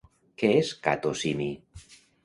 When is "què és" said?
0.43-0.71